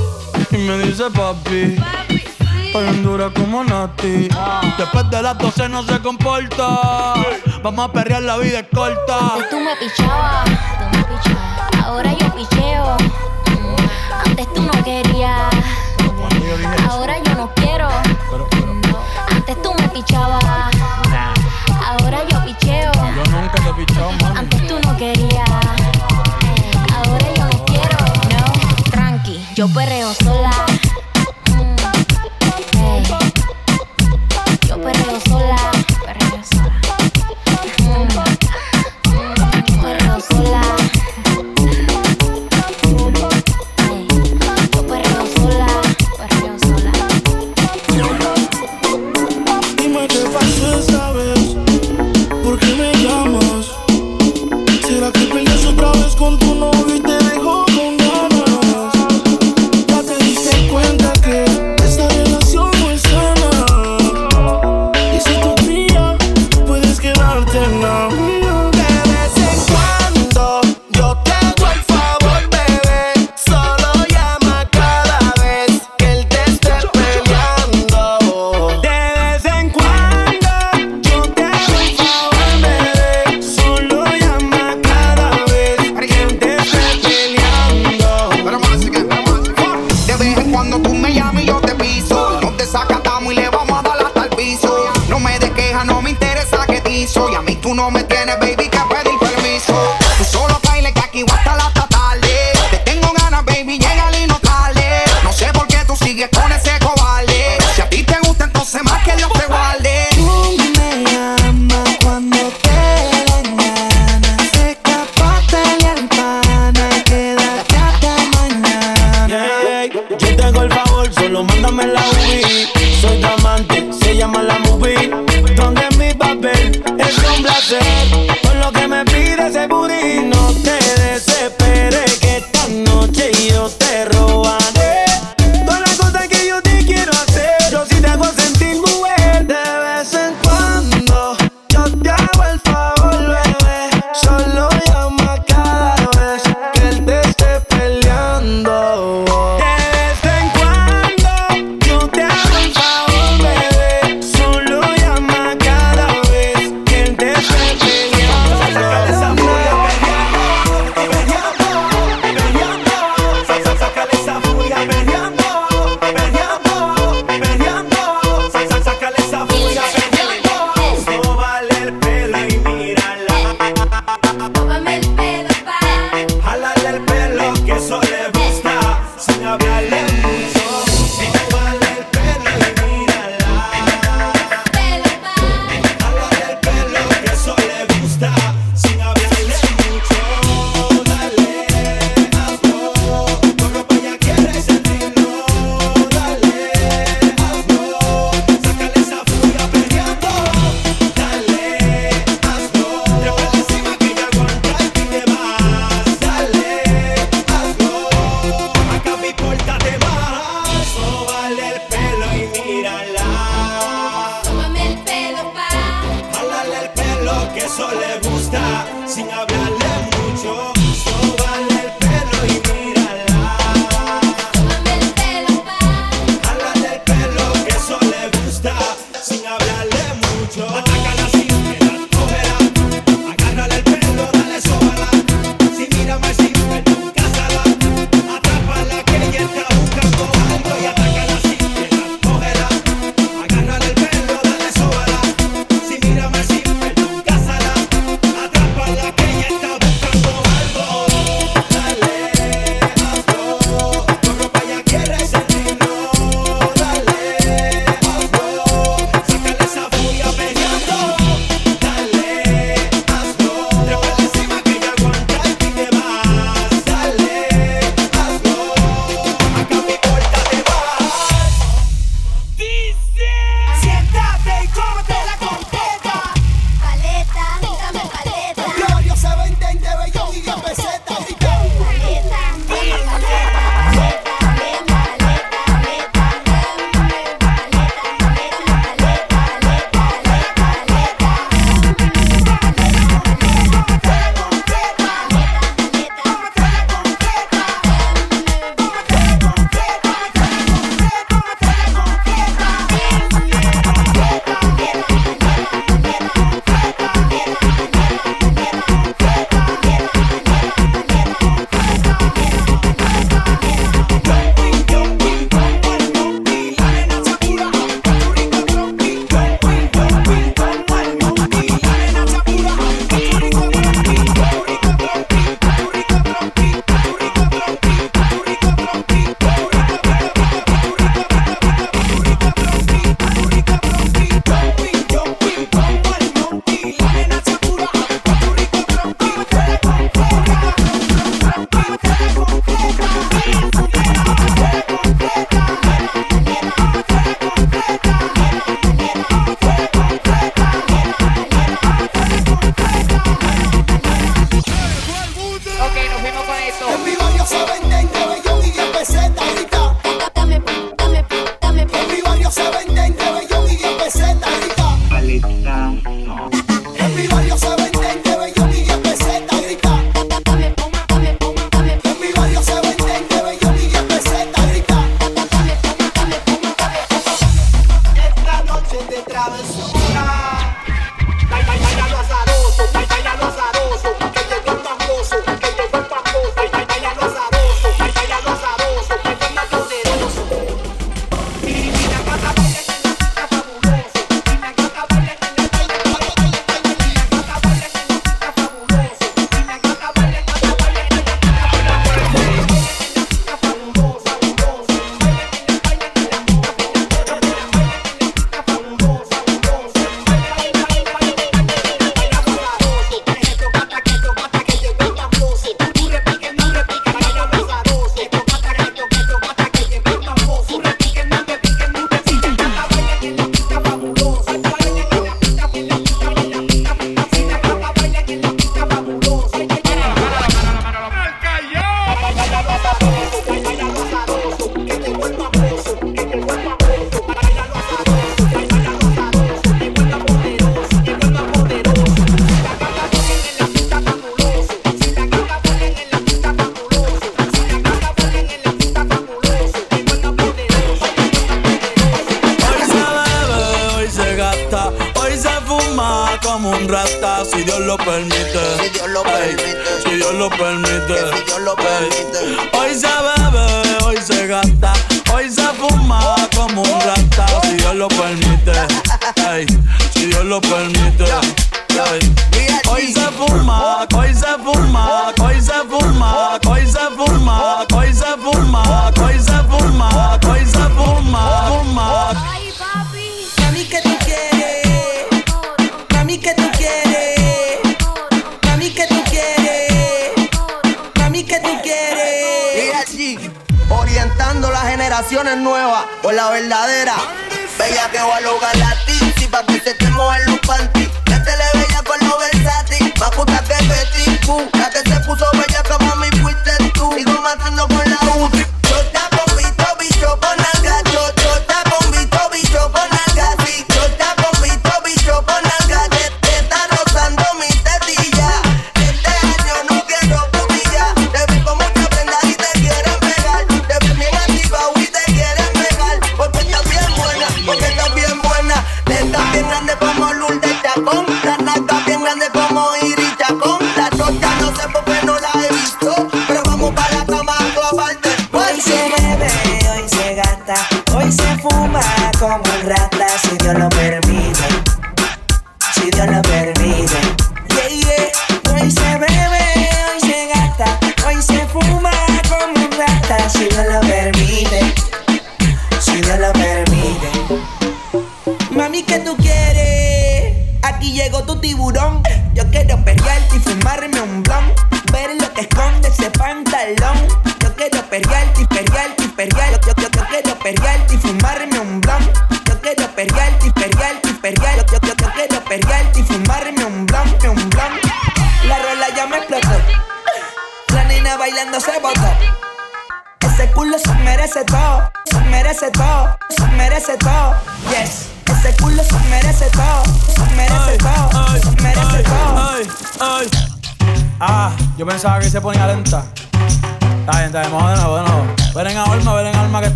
Y 0.51 0.57
me 0.59 0.79
dice 0.79 1.05
papi. 1.11 1.77
Estoy 2.67 2.89
en 2.89 3.03
dura 3.03 3.31
como 3.31 3.62
Nati. 3.65 4.29
Después 4.79 5.11
de 5.11 5.23
las 5.23 5.39
12 5.39 5.69
no 5.69 5.83
se 5.83 5.99
comporta. 6.01 7.15
Vamos 7.62 7.89
a 7.89 7.93
perrear, 7.93 8.23
la 8.23 8.37
vida 8.39 8.61
es 8.61 8.67
corta. 8.75 9.19
Antes 9.35 9.51
tú 9.51 9.61
me 9.61 9.77
pichabas, 9.77 10.45
tú 10.79 10.97
me 10.97 11.05
pichabas. 11.05 11.85
Ahora 11.87 12.12
yo 12.12 12.35
picheo. 12.35 12.97
Mm, 13.47 14.29
Antes 14.31 14.55
tú 14.55 14.62
no 14.62 14.85
querías, 14.85 15.53
ahora 16.89 17.19
yo 17.23 17.35
no 17.35 17.51
quiero. 17.55 17.89
Antes 24.35 24.66
tú 24.66 24.78
no 24.82 24.97
querías, 24.97 25.49
ahora 26.93 27.26
yo 27.37 27.45
no 27.45 27.64
quiero, 27.66 27.99
no. 28.30 28.91
Tranqui, 28.91 29.45
yo 29.55 29.68
perreo 29.68 30.14
sola. 30.14 30.74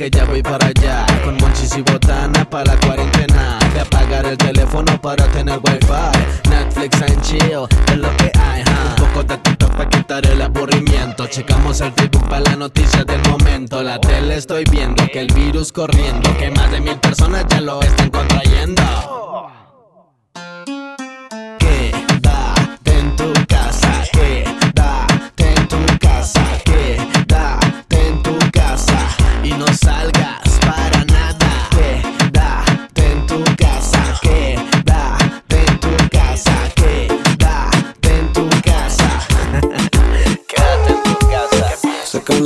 Que 0.00 0.10
ya 0.10 0.24
voy 0.24 0.42
para 0.42 0.66
allá. 0.66 1.04
Con 1.22 1.36
monchis 1.36 1.76
y 1.76 1.82
botana 1.82 2.48
para 2.48 2.72
la 2.72 2.80
cuarentena. 2.80 3.58
De 3.74 3.80
apagar 3.80 4.24
el 4.24 4.38
teléfono 4.38 4.98
para 4.98 5.26
tener 5.26 5.60
wifi. 5.62 6.48
Netflix 6.48 7.02
and 7.02 7.20
chill, 7.20 7.66
es 7.92 7.98
lo 7.98 8.08
que 8.16 8.32
hay. 8.38 8.62
ja. 8.62 8.94
Un 8.96 9.04
poco 9.04 9.22
de 9.24 9.36
TikTok 9.36 9.72
para 9.72 9.88
quitar 9.90 10.26
el 10.26 10.40
aburrimiento. 10.40 11.26
Checamos 11.26 11.82
el 11.82 11.92
Facebook 11.92 12.26
para 12.30 12.40
la 12.40 12.56
noticia 12.56 13.04
del 13.04 13.20
momento. 13.28 13.82
La 13.82 14.00
tele 14.00 14.36
estoy 14.36 14.64
viendo 14.70 15.06
que 15.12 15.20
el 15.20 15.34
virus 15.34 15.70
corriendo. 15.70 16.34
Que 16.38 16.50
más 16.50 16.70
de 16.70 16.80
mil 16.80 16.96
personas 16.98 17.44
ya 17.50 17.60
lo 17.60 17.82
están 17.82 18.08
contrayendo. 18.08 18.82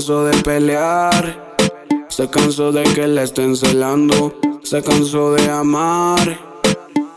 Cansó 0.05 0.25
de 0.27 0.43
pelear, 0.43 1.57
se 2.09 2.29
cansó 2.29 2.71
de 2.71 2.83
que 2.83 3.09
le 3.09 3.23
estén 3.23 3.57
celando, 3.57 4.35
se 4.63 4.83
cansó 4.83 5.33
de 5.33 5.49
amar. 5.49 6.54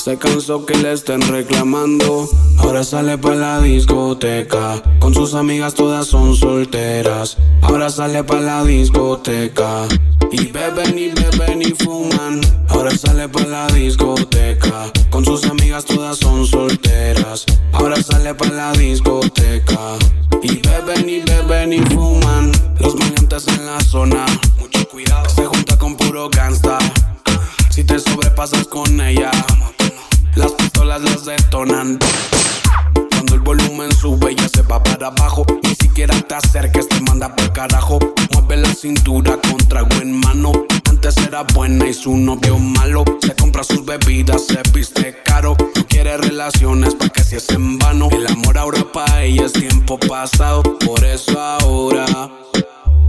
Se 0.07 0.17
cansó 0.17 0.65
que 0.65 0.73
le 0.77 0.93
estén 0.93 1.21
reclamando. 1.21 2.29
Ahora 2.59 2.85
sale 2.85 3.17
pa' 3.17 3.35
la 3.35 3.59
discoteca. 3.59 4.81
Con 5.01 5.13
sus 5.13 5.33
amigas 5.33 5.73
todas 5.73 6.07
son 6.07 6.33
solteras. 6.33 7.35
Ahora 7.61 7.89
sale 7.89 8.23
pa' 8.23 8.39
la 8.39 8.63
discoteca. 8.63 9.85
Y 10.31 10.45
beben 10.45 10.97
y 10.97 11.09
beben 11.09 11.61
y 11.61 11.71
fuman. 11.71 12.39
Ahora 12.69 12.91
sale 12.91 13.27
pa' 13.27 13.41
la 13.47 13.67
discoteca. 13.67 14.93
Con 15.09 15.25
sus 15.25 15.43
amigas 15.43 15.83
todas 15.83 16.19
son 16.19 16.47
solteras. 16.47 17.43
Ahora 17.73 18.01
sale 18.01 18.33
pa' 18.33 18.47
la 18.47 18.71
discoteca. 18.71 19.97
Y 20.41 20.61
beben 20.65 21.09
y 21.09 21.19
beben 21.19 21.73
y 21.73 21.81
fuman. 21.81 22.53
Los 22.79 22.95
maleantes 22.95 23.45
en 23.49 23.65
la 23.65 23.81
zona. 23.81 24.25
Mucho 24.57 24.87
cuidado. 24.87 25.27
Se 25.27 25.45
junta 25.45 25.77
con 25.77 25.97
puro 25.97 26.29
gangsta. 26.29 26.79
Si 27.69 27.83
te 27.83 27.99
sobrepasas 27.99 28.65
con 28.67 28.99
ella, 29.01 29.29
pistolas 30.77 31.01
las 31.01 31.25
detonan. 31.25 31.97
Cuando 33.11 33.33
el 33.33 33.39
volumen 33.41 33.91
sube, 33.93 34.35
ya 34.35 34.47
se 34.47 34.61
va 34.61 34.81
para 34.83 35.07
abajo. 35.07 35.43
Ni 35.63 35.73
siquiera 35.73 36.13
te 36.21 36.35
acerques, 36.35 36.87
te 36.87 37.01
manda 37.01 37.35
por 37.35 37.51
carajo. 37.51 37.97
Mueve 38.33 38.57
la 38.57 38.73
cintura 38.73 39.39
con 39.49 39.57
trago 39.67 39.89
en 40.01 40.19
mano. 40.19 40.51
Antes 40.87 41.17
era 41.17 41.43
buena 41.55 41.87
y 41.87 41.93
su 41.93 42.15
novio 42.15 42.59
malo. 42.59 43.03
Se 43.21 43.35
compra 43.35 43.63
sus 43.63 43.85
bebidas, 43.85 44.45
se 44.45 44.61
viste 44.71 45.17
caro. 45.25 45.55
Quiere 45.87 46.15
relaciones 46.17 46.93
para 46.93 47.09
que 47.09 47.23
si 47.23 47.37
es 47.37 47.49
en 47.49 47.79
vano. 47.79 48.09
El 48.11 48.27
amor 48.27 48.57
ahora 48.57 48.85
pa' 48.91 49.23
ella 49.23 49.45
es 49.45 49.53
tiempo 49.53 49.97
pasado. 49.99 50.61
Por 50.79 51.03
eso 51.03 51.39
ahora. 51.39 52.36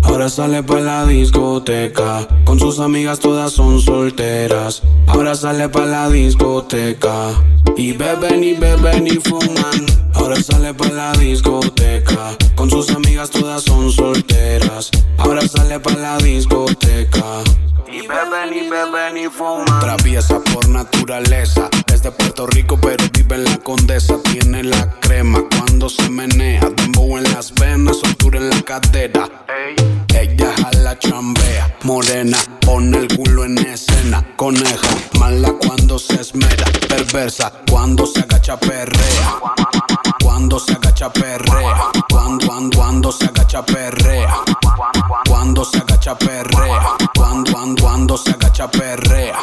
Ahora 0.09 0.31
sale 0.31 0.63
pa' 0.63 0.81
la 0.81 1.07
discoteca. 1.07 2.27
Con 2.45 2.59
sus 2.59 2.81
amigas 2.81 3.21
todas 3.21 3.53
son 3.53 3.81
solteras. 3.81 4.83
Ahora 5.07 5.35
sale 5.35 5.69
pa' 5.69 5.85
la 5.85 6.09
discoteca. 6.09 7.31
Y 7.77 7.93
beben 7.93 8.43
y 8.43 8.55
beben 8.55 9.07
y 9.07 9.17
fuman. 9.21 9.87
Ahora 10.15 10.37
sale 10.37 10.73
pa' 10.73 10.89
la 10.89 11.13
discoteca. 11.13 12.37
Con 12.57 12.71
sus 12.71 12.91
amigas 12.91 13.31
todas 13.31 13.63
son 13.63 13.93
solteras. 13.93 14.91
Ahora 15.19 15.47
sale 15.47 15.79
pa' 15.79 15.93
la 15.93 16.17
discoteca. 16.17 17.45
Y 17.87 18.01
beben 18.01 18.53
y 18.55 18.69
beben 18.69 19.27
y 19.27 19.29
fuman. 19.29 19.81
Traviesa 19.81 20.41
por 20.53 20.69
naturaleza. 20.69 21.69
Es 21.93 22.03
de 22.03 22.11
Puerto 22.11 22.47
Rico, 22.47 22.79
pero 22.81 23.05
vive 23.13 23.37
en 23.37 23.45
la 23.45 23.59
condesa. 23.59 24.17
Tiene 24.23 24.65
la 24.65 24.91
crema 25.01 25.45
cuando 25.55 25.89
se 25.89 26.09
menea. 26.09 26.69
Dembow 26.77 27.19
en 27.19 27.25
las 27.25 27.55
venas, 27.55 27.99
soltura 27.99 28.39
en 28.39 28.51
la 28.51 28.63
cadera. 28.63 29.29
Ella 30.15 30.53
jala 30.57 30.99
chambea. 30.99 31.77
Morena, 31.85 32.39
pone 32.61 32.99
el 32.99 33.17
culo 33.17 33.45
en 33.45 33.59
escena. 33.59 34.25
Coneja, 34.37 34.89
mala 35.19 35.53
cuando 35.61 35.99
se 35.99 36.21
esmera. 36.21 36.65
Perversa, 36.89 37.53
cuando 37.71 38.07
se 38.07 38.21
agacha 38.21 38.59
perrea. 38.59 39.41
Cuando 40.23 40.59
se 40.59 40.73
agacha 40.73 41.13
perrea. 41.13 41.91
Cuando, 42.11 42.47
cuando, 42.47 42.79
cuando 42.79 43.13
se 43.13 43.27
agacha 43.27 43.65
perrea. 43.65 44.35
Cuando 45.29 45.65
se 45.65 45.79
agacha 45.79 46.19
perrea. 46.19 46.97
Cuando, 47.15 47.53
cuando, 47.81 48.17
se 48.17 48.31
agacha 48.31 48.71
perrea. 48.71 49.37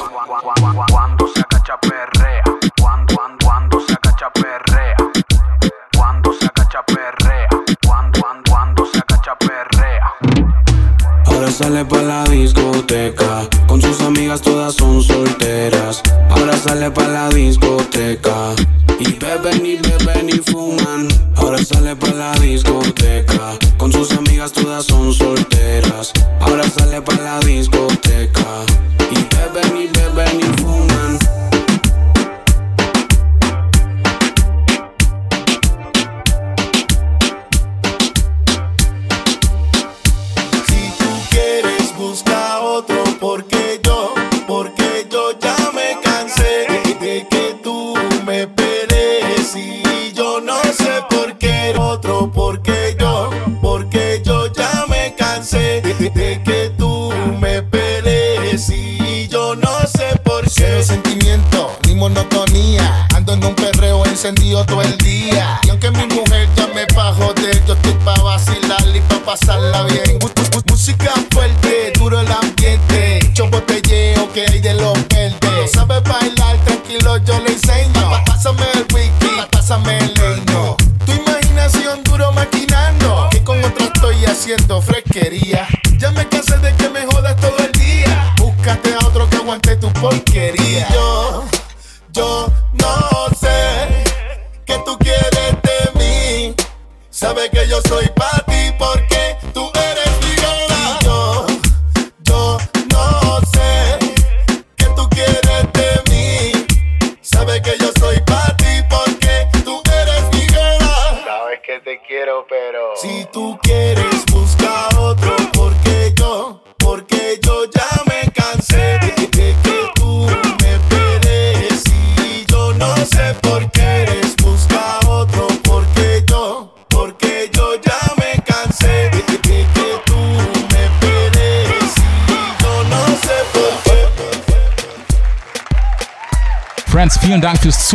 Cuando 0.89 1.27
se 1.27 1.41
agacha 1.41 1.77
perrea. 1.79 2.43
Cuando, 2.81 3.15
cuando, 3.15 3.45
cuando 3.45 3.79
se 3.81 3.93
agacha 3.93 4.29
perrea. 4.31 4.95
Cuando 5.95 6.33
se 6.33 6.45
agacha 6.45 6.83
perrea. 6.85 7.24
Ahora 11.35 11.51
sale 11.51 11.83
pa' 11.83 12.01
la 12.01 12.23
discoteca. 12.23 13.45
Con 13.67 13.81
sus 13.81 13.99
amigas 13.99 14.41
todas 14.41 14.73
son 14.73 15.03
solteras. 15.03 16.01
Ahora 16.29 16.57
sale 16.57 16.89
pa' 16.89 17.09
la 17.09 17.27
discoteca. 17.27 18.55
Y 19.01 19.11
beben 19.19 19.65
y 19.65 19.75
beben 19.75 20.29
y 20.29 20.37
fuman. 20.37 21.09
Ahora 21.35 21.57
sale 21.57 21.93
pa' 21.97 22.13
la 22.13 22.31
discoteca. 22.39 23.59
Con 23.77 23.91
sus 23.91 24.13
amigas 24.13 24.53
todas 24.53 24.85
son 24.85 25.13
solteras. 25.13 25.54
Encendido 64.27 64.65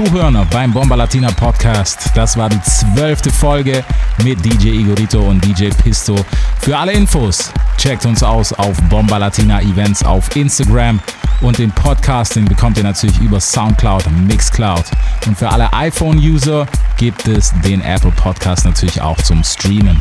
Zuhören 0.06 0.46
beim 0.50 0.72
Bomba 0.72 0.94
Latina 0.94 1.30
Podcast. 1.30 2.10
Das 2.14 2.34
war 2.34 2.48
die 2.48 2.60
zwölfte 2.62 3.30
Folge 3.30 3.84
mit 4.24 4.42
DJ 4.42 4.68
Igorito 4.68 5.20
und 5.20 5.44
DJ 5.44 5.68
Pisto. 5.68 6.16
Für 6.60 6.78
alle 6.78 6.92
Infos 6.92 7.52
checkt 7.76 8.06
uns 8.06 8.22
aus 8.22 8.54
auf 8.54 8.80
Bomba 8.88 9.18
Latina 9.18 9.60
Events 9.60 10.02
auf 10.02 10.34
Instagram 10.34 11.00
und 11.42 11.58
den 11.58 11.70
Podcast, 11.72 12.42
bekommt 12.48 12.78
ihr 12.78 12.84
natürlich 12.84 13.18
über 13.20 13.40
Soundcloud, 13.40 14.10
Mixcloud. 14.26 14.84
Und 15.26 15.36
für 15.36 15.50
alle 15.50 15.70
iPhone-User 15.70 16.66
gibt 16.96 17.28
es 17.28 17.52
den 17.62 17.82
Apple 17.82 18.12
Podcast 18.12 18.64
natürlich 18.64 19.02
auch 19.02 19.18
zum 19.18 19.44
Streamen. 19.44 20.00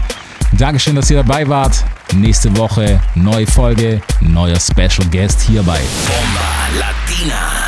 Dankeschön, 0.54 0.96
dass 0.96 1.12
ihr 1.12 1.18
dabei 1.18 1.46
wart. 1.50 1.84
Nächste 2.14 2.56
Woche 2.56 3.02
neue 3.16 3.46
Folge, 3.46 4.02
neuer 4.22 4.62
Special 4.62 5.10
Guest 5.12 5.42
hierbei. 5.42 5.82
Bomba 6.08 6.86
Latina. 6.88 7.59